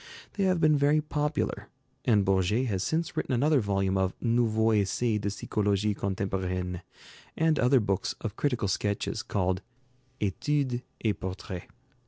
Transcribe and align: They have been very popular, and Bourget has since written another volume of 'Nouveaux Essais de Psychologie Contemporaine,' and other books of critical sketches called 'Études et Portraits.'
They 0.33 0.45
have 0.45 0.59
been 0.59 0.75
very 0.75 0.99
popular, 0.99 1.67
and 2.05 2.25
Bourget 2.25 2.65
has 2.65 2.83
since 2.83 3.15
written 3.15 3.33
another 3.35 3.59
volume 3.59 3.99
of 3.99 4.15
'Nouveaux 4.19 4.71
Essais 4.73 5.21
de 5.21 5.29
Psychologie 5.29 5.93
Contemporaine,' 5.93 6.81
and 7.37 7.59
other 7.59 7.79
books 7.79 8.15
of 8.19 8.35
critical 8.35 8.67
sketches 8.67 9.21
called 9.21 9.61
'Études 10.19 10.81
et 11.05 11.19
Portraits.' 11.19 11.67